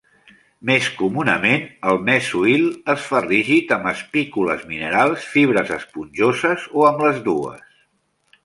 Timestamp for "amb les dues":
6.93-7.65